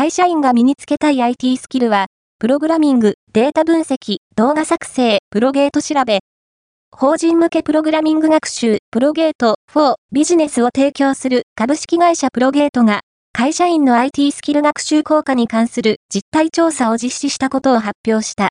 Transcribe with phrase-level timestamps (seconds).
[0.00, 2.06] 会社員が身につけたい IT スキルは、
[2.38, 6.20] プログラミング、データ分析、動画作成、プロゲート調べ。
[6.90, 13.00] 法人向けプログラミング学習、プロゲート4ビジネスを提供する株式会社プロゲートが、
[13.34, 18.48] 会社員の IT スキル学習効果に関する実態調査を実施したことを発表した。